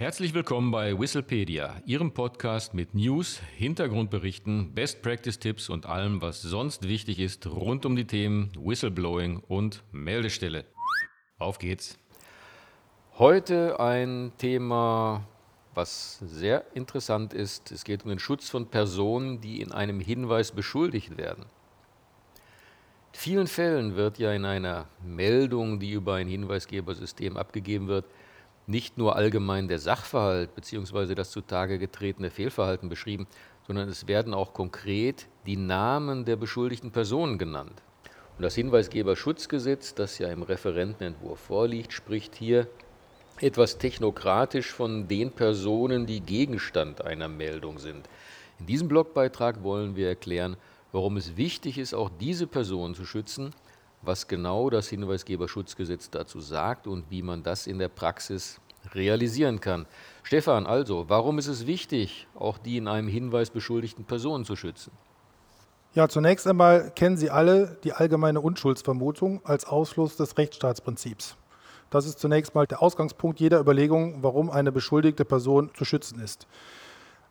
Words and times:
Herzlich 0.00 0.32
willkommen 0.32 0.70
bei 0.70 0.98
Whistlepedia, 0.98 1.82
Ihrem 1.84 2.14
Podcast 2.14 2.72
mit 2.72 2.94
News, 2.94 3.38
Hintergrundberichten, 3.58 4.72
Best 4.72 5.02
Practice 5.02 5.38
Tipps 5.38 5.68
und 5.68 5.84
allem, 5.84 6.22
was 6.22 6.40
sonst 6.40 6.88
wichtig 6.88 7.18
ist 7.18 7.46
rund 7.46 7.84
um 7.84 7.96
die 7.96 8.06
Themen 8.06 8.50
Whistleblowing 8.58 9.42
und 9.46 9.84
Meldestelle. 9.92 10.64
Auf 11.38 11.58
geht's. 11.58 11.98
Heute 13.18 13.78
ein 13.78 14.32
Thema, 14.38 15.28
was 15.74 16.18
sehr 16.20 16.64
interessant 16.72 17.34
ist. 17.34 17.70
Es 17.70 17.84
geht 17.84 18.04
um 18.04 18.08
den 18.08 18.18
Schutz 18.18 18.48
von 18.48 18.68
Personen, 18.68 19.42
die 19.42 19.60
in 19.60 19.70
einem 19.70 20.00
Hinweis 20.00 20.52
beschuldigt 20.52 21.18
werden. 21.18 21.44
In 23.12 23.18
vielen 23.18 23.46
Fällen 23.48 23.96
wird 23.96 24.18
ja 24.18 24.32
in 24.32 24.46
einer 24.46 24.86
Meldung, 25.04 25.78
die 25.78 25.90
über 25.90 26.14
ein 26.14 26.26
Hinweisgebersystem 26.26 27.36
abgegeben 27.36 27.86
wird, 27.86 28.06
nicht 28.66 28.98
nur 28.98 29.16
allgemein 29.16 29.68
der 29.68 29.78
Sachverhalt 29.78 30.54
bzw. 30.54 31.14
das 31.14 31.30
zutage 31.30 31.78
getretene 31.78 32.30
Fehlverhalten 32.30 32.88
beschrieben, 32.88 33.26
sondern 33.66 33.88
es 33.88 34.06
werden 34.06 34.34
auch 34.34 34.52
konkret 34.52 35.26
die 35.46 35.56
Namen 35.56 36.24
der 36.24 36.36
beschuldigten 36.36 36.90
Personen 36.90 37.38
genannt. 37.38 37.82
Und 38.36 38.42
das 38.42 38.54
Hinweisgeberschutzgesetz, 38.54 39.94
das 39.94 40.18
ja 40.18 40.28
im 40.28 40.42
Referentenentwurf 40.42 41.38
vorliegt, 41.38 41.92
spricht 41.92 42.34
hier 42.34 42.66
etwas 43.40 43.78
technokratisch 43.78 44.72
von 44.72 45.08
den 45.08 45.30
Personen, 45.30 46.06
die 46.06 46.20
Gegenstand 46.20 47.04
einer 47.04 47.28
Meldung 47.28 47.78
sind. 47.78 48.08
In 48.58 48.66
diesem 48.66 48.88
Blogbeitrag 48.88 49.62
wollen 49.62 49.96
wir 49.96 50.08
erklären, 50.08 50.56
warum 50.92 51.16
es 51.16 51.36
wichtig 51.36 51.78
ist, 51.78 51.94
auch 51.94 52.10
diese 52.20 52.46
Personen 52.46 52.94
zu 52.94 53.04
schützen 53.04 53.54
was 54.02 54.28
genau 54.28 54.70
das 54.70 54.88
Hinweisgeberschutzgesetz 54.88 56.10
dazu 56.10 56.40
sagt 56.40 56.86
und 56.86 57.10
wie 57.10 57.22
man 57.22 57.42
das 57.42 57.66
in 57.66 57.78
der 57.78 57.88
Praxis 57.88 58.60
realisieren 58.94 59.60
kann. 59.60 59.86
Stefan, 60.22 60.66
also, 60.66 61.08
warum 61.08 61.38
ist 61.38 61.48
es 61.48 61.66
wichtig, 61.66 62.26
auch 62.34 62.58
die 62.58 62.78
in 62.78 62.88
einem 62.88 63.08
Hinweis 63.08 63.50
beschuldigten 63.50 64.04
Personen 64.04 64.44
zu 64.44 64.56
schützen? 64.56 64.92
Ja, 65.92 66.08
zunächst 66.08 66.46
einmal 66.46 66.92
kennen 66.92 67.16
Sie 67.16 67.30
alle 67.30 67.76
die 67.82 67.92
allgemeine 67.92 68.40
Unschuldsvermutung 68.40 69.40
als 69.44 69.64
Ausfluss 69.64 70.16
des 70.16 70.38
Rechtsstaatsprinzips. 70.38 71.36
Das 71.90 72.06
ist 72.06 72.20
zunächst 72.20 72.54
mal 72.54 72.66
der 72.66 72.80
Ausgangspunkt 72.80 73.40
jeder 73.40 73.58
Überlegung, 73.58 74.22
warum 74.22 74.50
eine 74.50 74.70
beschuldigte 74.70 75.24
Person 75.24 75.72
zu 75.74 75.84
schützen 75.84 76.20
ist. 76.20 76.46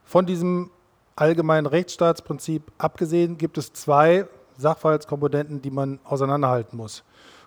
Von 0.03 0.25
diesem 0.25 0.71
allgemeinen 1.15 1.67
Rechtsstaatsprinzip 1.67 2.63
abgesehen 2.77 3.38
gibt 3.38 3.58
es 3.58 3.71
zwei 3.71 4.27
Sachverhaltskomponenten, 4.59 5.61
die 5.61 5.71
man 5.71 5.99
auseinanderhalten 6.03 6.77
muss. 6.77 7.03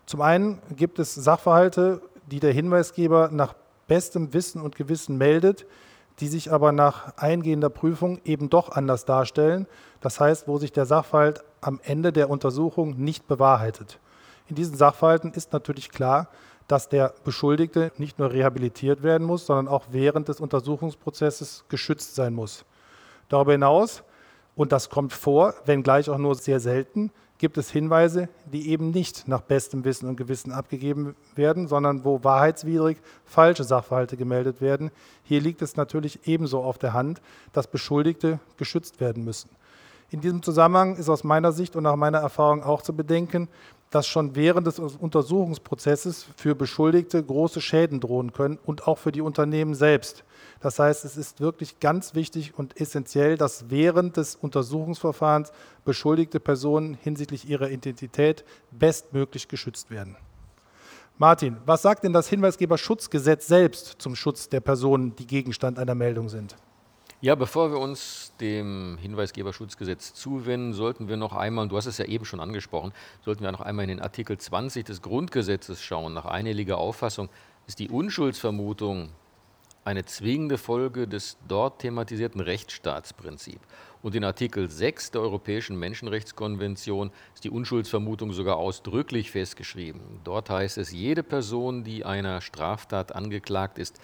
Zum 0.07 0.21
einen 0.21 0.61
gibt 0.75 0.99
es 0.99 1.15
Sachverhalte, 1.15 2.01
die 2.31 2.41
der 2.41 2.53
Hinweisgeber 2.53 3.29
nach 3.31 3.55
bestem 3.87 4.33
Wissen 4.33 4.61
und 4.63 4.77
Gewissen 4.77 5.19
meldet, 5.19 5.67
die 6.21 6.29
sich 6.29 6.53
aber 6.53 6.73
nach 6.73 7.17
eingehender 7.17 7.71
Prüfung 7.71 8.21
eben 8.25 8.51
doch 8.51 8.71
anders 8.71 9.05
darstellen. 9.05 9.67
Das 10.01 10.21
heißt, 10.21 10.49
wo 10.49 10.59
sich 10.59 10.73
der 10.73 10.87
Sachverhalt 10.87 11.45
am 11.61 11.81
Ende 11.83 12.13
der 12.13 12.31
Untersuchung 12.31 12.97
nicht 12.97 13.27
bewahrheitet. 13.27 13.99
In 14.49 14.57
diesen 14.57 14.77
Sachverhalten 14.77 15.33
ist 15.33 15.53
natürlich 15.53 15.91
klar, 15.91 16.29
dass 16.69 16.89
der 16.89 17.15
Beschuldigte 17.25 17.93
nicht 17.99 18.19
nur 18.19 18.33
rehabilitiert 18.33 19.03
werden 19.03 19.27
muss, 19.27 19.47
sondern 19.47 19.69
auch 19.69 19.87
während 19.91 20.29
des 20.29 20.41
Untersuchungsprozesses 20.41 21.65
geschützt 21.69 22.15
sein 22.15 22.35
muss. 22.35 22.65
Darüber 23.29 23.53
hinaus 23.53 24.03
und 24.55 24.73
das 24.73 24.91
kommt 24.91 25.13
vor, 25.13 25.55
wenngleich 25.65 26.11
auch 26.11 26.19
nur 26.19 26.35
sehr 26.35 26.61
selten, 26.61 27.11
gibt 27.39 27.59
es 27.59 27.71
Hinweise, 27.71 28.29
die 28.53 28.71
eben 28.71 28.91
nicht 28.93 29.27
nach 29.27 29.41
bestem 29.41 29.85
Wissen 29.85 30.09
und 30.09 30.17
Gewissen 30.17 30.53
abgegeben 30.53 31.17
werden, 31.35 31.67
sondern 31.67 32.05
wo 32.05 32.23
wahrheitswidrig 32.23 32.99
falsche 33.25 33.65
Sachverhalte 33.65 34.17
gemeldet 34.17 34.61
werden. 34.61 34.93
Hier 35.25 35.41
liegt 35.41 35.61
es 35.61 35.77
natürlich 35.77 36.21
ebenso 36.29 36.63
auf 36.63 36.79
der 36.79 36.93
Hand, 36.93 37.21
dass 37.53 37.67
Beschuldigte 37.67 38.39
geschützt 38.59 39.01
werden 39.01 39.25
müssen. 39.25 39.51
In 40.13 40.21
diesem 40.21 40.43
Zusammenhang 40.43 40.97
ist 40.97 41.09
aus 41.09 41.25
meiner 41.25 41.53
Sicht 41.53 41.75
und 41.75 41.85
nach 41.85 41.97
meiner 41.97 42.19
Erfahrung 42.19 42.63
auch 42.63 42.83
zu 42.83 42.95
bedenken, 42.95 43.49
dass 43.89 44.07
schon 44.07 44.35
während 44.37 44.67
des 44.67 44.79
Untersuchungsprozesses 44.79 46.27
für 46.37 46.55
Beschuldigte 46.55 47.23
große 47.23 47.63
Schäden 47.63 47.99
drohen 47.99 48.35
können 48.35 48.59
und 48.67 48.87
auch 48.87 48.99
für 48.99 49.11
die 49.11 49.23
Unternehmen 49.23 49.75
selbst. 49.75 50.23
Das 50.61 50.79
heißt, 50.79 51.07
es 51.07 51.17
ist 51.17 51.41
wirklich 51.41 51.81
ganz 51.81 52.15
wichtig 52.15 52.53
und 52.59 52.79
essentiell, 52.79 53.39
dass 53.39 53.71
während 53.71 54.19
des 54.19 54.37
Untersuchungsverfahrens 54.37 55.51
beschuldigte 55.87 56.41
Personen 56.41 56.93
hinsichtlich 56.93 57.49
ihrer 57.49 57.71
Identität 57.71 58.45
bestmöglich 58.71 59.49
geschützt 59.49 59.91
werden. 59.91 60.19
Martin, 61.17 61.57
was 61.65 61.81
sagt 61.81 62.05
denn 62.05 62.13
das 62.13 62.29
Hinweisgeberschutzgesetz 62.29 63.47
selbst 63.47 63.97
zum 63.99 64.15
Schutz 64.15 64.51
der 64.51 64.61
Personen, 64.61 65.17
die 65.17 65.27
Gegenstand 65.27 65.79
einer 65.79 65.95
Meldung 65.95 66.29
sind? 66.29 66.55
Ja, 67.25 67.37
bevor 67.37 67.71
wir 67.71 67.79
uns 67.79 68.33
dem 68.41 68.99
Hinweisgeberschutzgesetz 69.01 70.13
zuwenden, 70.13 70.73
sollten 70.73 71.07
wir 71.07 71.17
noch 71.17 71.37
einmal, 71.37 71.69
du 71.69 71.77
hast 71.77 71.87
es 71.87 71.99
ja 71.99 72.05
eben 72.07 72.25
schon 72.25 72.41
angesprochen, 72.41 72.93
sollten 73.25 73.45
wir 73.45 73.53
noch 73.53 73.61
einmal 73.61 73.85
in 73.85 73.91
den 73.91 74.01
Artikel 74.01 74.37
20 74.37 74.85
des 74.85 75.03
Grundgesetzes 75.03 75.81
schauen. 75.85 76.15
Nach 76.15 76.25
einhelliger 76.25 76.79
Auffassung 76.79 77.29
ist 77.69 77.79
die 77.79 77.91
Unschuldsvermutung 77.91 79.11
eine 79.85 80.05
zwingende 80.05 80.59
Folge 80.59 81.07
des 81.07 81.37
dort 81.47 81.79
thematisierten 81.79 82.41
Rechtsstaatsprinzips. 82.41 83.69
Und 84.03 84.17
in 84.17 84.25
Artikel 84.25 84.69
6 84.69 85.13
der 85.13 85.21
Europäischen 85.21 85.79
Menschenrechtskonvention 85.79 87.13
ist 87.37 87.45
die 87.45 87.51
Unschuldsvermutung 87.51 88.33
sogar 88.33 88.57
ausdrücklich 88.57 89.31
festgeschrieben. 89.31 90.01
Dort 90.25 90.51
heißt 90.51 90.77
es, 90.77 90.91
jede 90.91 91.23
Person, 91.23 91.85
die 91.85 92.05
einer 92.05 92.41
Straftat 92.41 93.15
angeklagt 93.15 93.79
ist, 93.79 94.01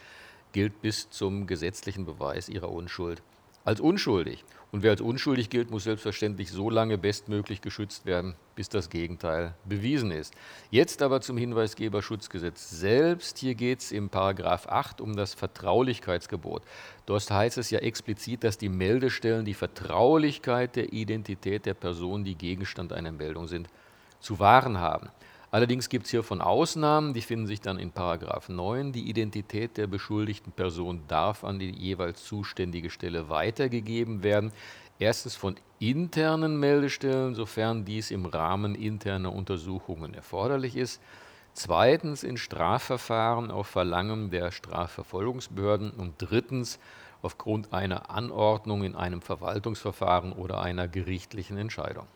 gilt 0.53 0.81
bis 0.83 1.11
zum 1.11 1.47
gesetzlichen 1.47 2.05
Beweis 2.05 2.49
ihrer 2.49 2.71
Unschuld 2.71 3.23
als 3.69 3.81
unschuldig. 3.81 4.45
Und 4.73 4.83
wer 4.83 4.93
als 4.93 5.01
unschuldig 5.03 5.51
gilt, 5.51 5.71
muss 5.71 5.85
selbstverständlich 5.85 6.51
so 6.51 6.71
lange 6.71 6.97
bestmöglich 6.97 7.61
geschützt 7.61 8.07
werden, 8.07 8.35
bis 8.55 8.71
das 8.71 8.89
Gegenteil 8.89 9.55
bewiesen 9.67 10.11
ist. 10.11 10.35
Jetzt 10.71 11.03
aber 11.03 11.21
zum 11.21 11.37
Hinweisgeberschutzgesetz 11.37 12.71
selbst. 12.71 13.39
Hier 13.39 13.55
geht 13.55 13.81
es 13.81 13.93
im 13.93 14.09
Paragraph 14.09 14.67
8 14.69 15.03
um 15.03 15.17
das 15.17 15.35
Vertraulichkeitsgebot. 15.35 16.63
Dort 17.05 17.31
heißt 17.31 17.59
es 17.59 17.71
ja 17.71 17.81
explizit, 17.81 18.43
dass 18.43 18.57
die 18.57 18.71
Meldestellen 18.71 19.45
die 19.45 19.55
Vertraulichkeit 19.55 20.77
der 20.77 20.93
Identität 20.93 21.67
der 21.67 21.75
Personen, 21.75 22.25
die 22.25 22.37
Gegenstand 22.37 22.93
einer 22.95 23.13
Meldung 23.13 23.49
sind, 23.49 23.69
zu 24.21 24.39
wahren 24.39 24.79
haben. 24.79 25.11
Allerdings 25.51 25.89
gibt 25.89 26.05
es 26.05 26.11
hier 26.11 26.23
von 26.23 26.43
Ausnahmen, 26.43 27.15
die 27.15 27.23
finden 27.23 27.47
sich 27.47 27.63
dann 27.63 27.79
in 27.79 27.91
Paragraph 27.91 28.51
9. 28.51 28.93
Die 28.93 29.09
Identität 29.09 29.79
der 29.79 29.87
beschuldigten 29.87 30.53
Person 30.53 31.05
darf 31.09 31.43
an 31.43 31.59
die 31.59 31.71
jeweils 31.71 32.23
zuständige 32.25 32.91
Stelle 32.91 33.31
weitergegeben 33.31 34.23
werden. 34.23 34.53
Erstens 34.99 35.37
von 35.37 35.57
internen 35.79 36.61
Meldestellen, 36.61 37.35
sofern 37.35 37.87
dies 37.87 38.11
im 38.11 38.27
Rahmen 38.27 38.75
interner 38.75 39.33
Untersuchungen 39.33 40.13
erforderlich 40.13 40.77
ist. 40.77 41.01
Zweitens 41.55 42.25
in 42.25 42.37
Strafverfahren 42.37 43.51
auf 43.51 43.69
Verlangen 43.69 44.31
der 44.31 44.51
Strafverfolgungsbehörden. 44.51 45.93
Und 45.93 46.15
drittens 46.19 46.79
aufgrund 47.23 47.73
einer 47.73 48.11
Anordnung 48.11 48.85
in 48.85 48.95
einem 48.95 49.23
Verwaltungsverfahren 49.23 50.33
oder 50.33 50.61
einer 50.61 50.89
gerichtlichen 50.89 51.57
Entscheidung. 51.57 52.07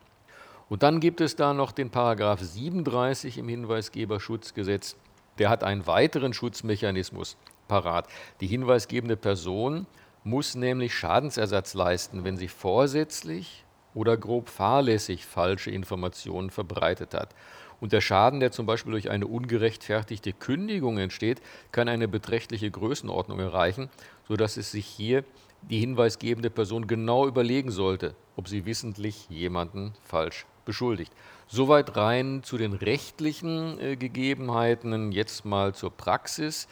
Und 0.68 0.82
dann 0.82 1.00
gibt 1.00 1.20
es 1.20 1.36
da 1.36 1.52
noch 1.52 1.72
den 1.72 1.90
Paragraph 1.90 2.40
37 2.40 3.38
im 3.38 3.48
Hinweisgeberschutzgesetz. 3.48 4.96
Der 5.38 5.50
hat 5.50 5.64
einen 5.64 5.86
weiteren 5.86 6.32
Schutzmechanismus 6.32 7.36
parat. 7.68 8.06
Die 8.40 8.46
hinweisgebende 8.46 9.16
Person 9.16 9.86
muss 10.24 10.54
nämlich 10.54 10.94
Schadensersatz 10.94 11.74
leisten, 11.74 12.24
wenn 12.24 12.36
sie 12.36 12.48
vorsätzlich 12.48 13.64
oder 13.94 14.16
grob 14.16 14.48
fahrlässig 14.48 15.26
falsche 15.26 15.70
Informationen 15.70 16.50
verbreitet 16.50 17.14
hat. 17.14 17.34
Und 17.80 17.92
der 17.92 18.00
Schaden, 18.00 18.38
der 18.38 18.52
zum 18.52 18.64
Beispiel 18.64 18.92
durch 18.92 19.10
eine 19.10 19.26
ungerechtfertigte 19.26 20.32
Kündigung 20.32 20.98
entsteht, 20.98 21.42
kann 21.72 21.88
eine 21.88 22.06
beträchtliche 22.06 22.70
Größenordnung 22.70 23.40
erreichen, 23.40 23.90
sodass 24.28 24.56
es 24.56 24.70
sich 24.70 24.86
hier 24.86 25.24
die 25.62 25.80
hinweisgebende 25.80 26.50
Person 26.50 26.86
genau 26.86 27.26
überlegen 27.26 27.70
sollte, 27.70 28.14
ob 28.36 28.48
sie 28.48 28.66
wissentlich 28.66 29.28
jemanden 29.28 29.94
falsch 30.04 30.46
beschuldigt. 30.64 31.12
Soweit 31.48 31.96
rein 31.96 32.42
zu 32.42 32.56
den 32.56 32.72
rechtlichen 32.72 33.78
äh, 33.78 33.96
Gegebenheiten. 33.96 35.12
Jetzt 35.12 35.44
mal 35.44 35.74
zur 35.74 35.90
Praxis. 35.90 36.68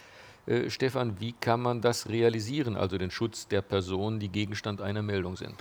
Äh, 0.47 0.71
Stefan, 0.71 1.21
wie 1.21 1.33
kann 1.33 1.61
man 1.61 1.81
das 1.81 2.09
realisieren, 2.09 2.77
also 2.77 2.99
den 2.99 3.11
Schutz 3.11 3.47
der 3.49 3.63
Personen, 3.63 4.21
die 4.21 4.31
Gegenstand 4.31 4.81
einer 4.81 5.03
Meldung 5.03 5.37
sind? 5.37 5.55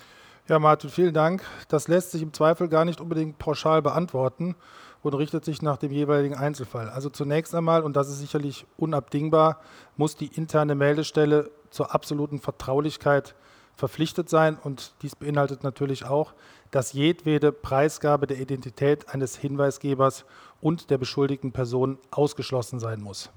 Ja, 0.47 0.57
Martin, 0.57 0.89
vielen 0.89 1.13
Dank. 1.13 1.43
Das 1.67 1.87
lässt 1.87 2.11
sich 2.11 2.23
im 2.23 2.33
Zweifel 2.33 2.69
gar 2.69 2.83
nicht 2.83 2.99
unbedingt 2.99 3.37
pauschal 3.37 3.83
beantworten 3.83 4.55
und 5.03 5.13
richtet 5.13 5.45
sich 5.45 5.61
nach 5.61 5.77
dem 5.77 5.91
jeweiligen 5.91 6.35
Einzelfall. 6.35 6.89
Also 6.89 7.09
zunächst 7.09 7.53
einmal, 7.53 7.83
und 7.83 7.95
das 7.95 8.09
ist 8.09 8.19
sicherlich 8.19 8.65
unabdingbar, 8.77 9.59
muss 9.95 10.15
die 10.15 10.25
interne 10.25 10.75
Meldestelle 10.75 11.51
zur 11.69 11.93
absoluten 11.93 12.39
Vertraulichkeit 12.39 13.35
verpflichtet 13.75 14.27
sein 14.27 14.57
und 14.61 14.93
dies 15.03 15.15
beinhaltet 15.15 15.63
natürlich 15.63 16.05
auch, 16.05 16.33
dass 16.71 16.93
jedwede 16.93 17.51
Preisgabe 17.51 18.27
der 18.27 18.39
Identität 18.39 19.09
eines 19.09 19.35
Hinweisgebers 19.35 20.25
und 20.61 20.89
der 20.89 20.97
beschuldigten 20.97 21.51
Person 21.51 21.97
ausgeschlossen 22.11 22.79
sein 22.79 23.01
muss. 23.01 23.31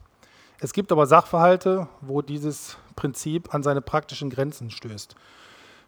Es 0.60 0.72
gibt 0.72 0.92
aber 0.92 1.06
Sachverhalte, 1.06 1.88
wo 2.00 2.22
dieses 2.22 2.76
Prinzip 2.94 3.52
an 3.54 3.62
seine 3.62 3.80
praktischen 3.80 4.30
Grenzen 4.30 4.70
stößt. 4.70 5.16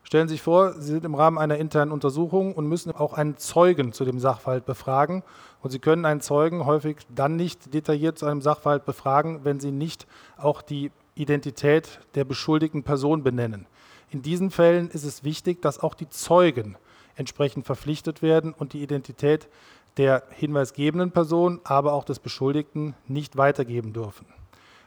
Stellen 0.03 0.29
Sie 0.29 0.35
sich 0.35 0.43
vor, 0.43 0.75
Sie 0.75 0.93
sind 0.93 1.05
im 1.05 1.15
Rahmen 1.15 1.39
einer 1.39 1.57
internen 1.57 1.91
Untersuchung 1.91 2.55
und 2.55 2.67
müssen 2.67 2.93
auch 2.93 3.15
einen 3.15 3.39
Zeugen 3.39 3.93
zu 3.93 4.05
dem 4.05 4.19
Sachverhalt 4.19 4.67
befragen. 4.67 5.23
Und 5.63 5.71
Sie 5.71 5.79
können 5.79 6.05
einen 6.05 6.21
Zeugen 6.21 6.67
häufig 6.67 6.99
dann 7.09 7.37
nicht 7.37 7.73
detailliert 7.73 8.19
zu 8.19 8.27
einem 8.27 8.43
Sachverhalt 8.43 8.85
befragen, 8.85 9.45
wenn 9.45 9.61
Sie 9.61 9.71
nicht 9.71 10.07
auch 10.37 10.61
die 10.61 10.91
Identität 11.15 12.01
der 12.17 12.25
beschuldigten 12.25 12.83
Person 12.83 13.23
benennen. 13.23 13.67
In 14.11 14.21
diesen 14.21 14.51
Fällen 14.51 14.91
ist 14.91 15.05
es 15.05 15.25
wichtig, 15.25 15.63
dass 15.63 15.81
auch 15.81 15.95
die 15.95 16.09
Zeugen 16.09 16.77
entsprechend 17.17 17.67
verpflichtet 17.67 18.23
werden 18.23 18.53
und 18.53 18.73
die 18.73 18.83
Identität 18.83 19.49
der 19.97 20.25
hinweisgebenden 20.31 21.13
Person, 21.13 21.61
aber 21.65 21.93
auch 21.93 22.05
des 22.05 22.19
Beschuldigten 22.19 22.95
nicht 23.07 23.37
weitergeben 23.37 23.93
dürfen. 23.93 24.27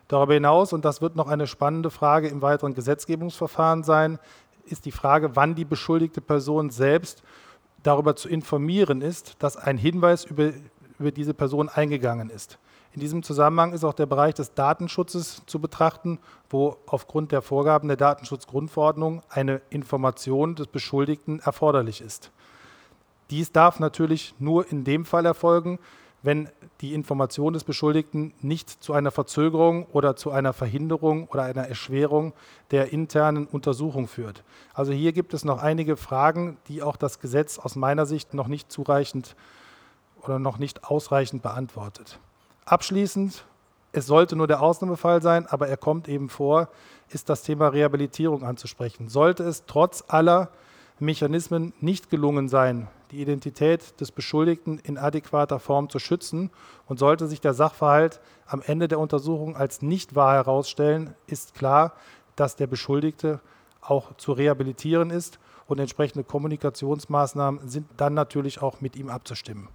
Darüber 0.08 0.34
hinaus, 0.34 0.74
und 0.74 0.86
das 0.86 1.02
wird 1.02 1.16
noch 1.16 1.28
eine 1.28 1.48
spannende 1.48 1.90
Frage 1.90 2.28
im 2.28 2.42
weiteren 2.42 2.74
Gesetzgebungsverfahren 2.74 3.84
sein, 3.84 4.20
ist 4.66 4.86
die 4.86 4.92
Frage, 4.92 5.36
wann 5.36 5.56
die 5.56 5.66
beschuldigte 5.66 6.22
Person 6.22 6.70
selbst 6.70 7.24
darüber 7.84 8.16
zu 8.16 8.28
informieren 8.28 9.02
ist, 9.02 9.36
dass 9.40 9.56
ein 9.56 9.78
Hinweis 9.78 10.26
über, 10.26 10.52
über 11.00 11.12
diese 11.12 11.34
Person 11.34 11.70
eingegangen 11.70 12.30
ist. 12.30 12.58
In 12.94 13.02
diesem 13.02 13.24
Zusammenhang 13.24 13.74
ist 13.74 13.84
auch 13.84 13.94
der 13.94 14.06
Bereich 14.06 14.34
des 14.34 14.54
Datenschutzes 14.54 15.44
zu 15.46 15.60
betrachten, 15.60 16.20
wo 16.50 16.78
aufgrund 16.86 17.32
der 17.32 17.42
Vorgaben 17.42 17.88
der 17.88 17.98
Datenschutzgrundverordnung 17.98 19.22
eine 19.30 19.62
Information 19.70 20.56
des 20.56 20.68
Beschuldigten 20.68 21.40
erforderlich 21.40 22.02
ist. 22.02 22.32
Dies 23.30 23.52
darf 23.52 23.80
natürlich 23.80 24.34
nur 24.40 24.72
in 24.72 24.84
dem 24.84 25.06
Fall 25.06 25.26
erfolgen, 25.26 25.80
wenn 26.24 26.50
die 26.82 26.94
Information 26.94 27.54
des 27.54 27.64
Beschuldigten 27.64 28.34
nicht 28.42 28.70
zu 28.84 28.94
einer 28.94 29.12
Verzögerung 29.12 29.86
oder 29.94 30.16
zu 30.16 30.32
einer 30.32 30.54
Verhinderung 30.54 31.28
oder 31.28 31.44
einer 31.44 31.68
Erschwerung 31.68 32.34
der 32.72 32.92
internen 32.92 33.46
Untersuchung 33.46 34.08
führt. 34.08 34.44
Also 34.74 34.92
hier 34.92 35.14
gibt 35.14 35.34
es 35.34 35.46
noch 35.46 35.62
einige 35.62 35.96
Fragen, 35.96 36.58
die 36.68 36.82
auch 36.82 36.96
das 36.96 37.20
Gesetz 37.20 37.60
aus 37.60 37.76
meiner 37.76 38.06
Sicht 38.06 38.34
noch 38.34 38.48
nicht 38.48 38.72
zureichend 38.72 39.36
oder 40.22 40.40
noch 40.40 40.58
nicht 40.58 40.86
ausreichend 40.86 41.44
beantwortet. 41.44 42.20
Abschließend, 42.68 43.46
es 43.94 44.08
sollte 44.08 44.36
nur 44.36 44.46
der 44.46 44.62
Ausnahmefall 44.62 45.22
sein, 45.22 45.48
aber 45.48 45.70
er 45.70 45.78
kommt 45.78 46.10
eben 46.10 46.28
vor, 46.28 46.68
ist 47.08 47.30
das 47.30 47.44
Thema 47.44 47.70
Rehabilitierung 47.70 48.44
anzusprechen. 48.44 49.08
Sollte 49.08 49.44
es 49.44 49.64
trotz 49.68 50.04
aller 50.10 50.50
Mechanismen 51.00 51.72
nicht 51.80 52.10
gelungen 52.10 52.50
sein, 52.50 52.90
die 53.12 53.22
Identität 53.22 54.02
des 54.02 54.12
Beschuldigten 54.12 54.80
in 54.80 54.98
adäquater 54.98 55.60
Form 55.60 55.90
zu 55.90 55.98
schützen. 56.00 56.50
Und 56.88 57.00
sollte 57.00 57.28
sich 57.28 57.40
der 57.40 57.54
Sachverhalt 57.54 58.20
am 58.46 58.62
Ende 58.62 58.90
der 58.90 59.00
Untersuchung 59.00 59.56
als 59.56 59.82
nicht 59.82 60.14
wahr 60.16 60.34
herausstellen, 60.34 61.14
ist 61.26 61.56
klar, 61.56 61.94
dass 62.36 62.58
der 62.58 62.68
Beschuldigte 62.68 63.40
auch 63.80 64.14
zu 64.18 64.34
rehabilitieren 64.34 65.10
ist 65.10 65.40
und 65.68 65.80
entsprechende 65.80 66.26
Kommunikationsmaßnahmen 66.26 67.70
sind 67.70 67.88
dann 67.96 68.14
natürlich 68.14 68.62
auch 68.62 68.82
mit 68.82 68.98
ihm 68.98 69.10
abzustimmen. 69.10 69.70